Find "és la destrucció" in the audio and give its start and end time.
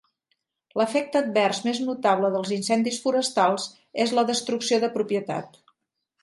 4.07-4.81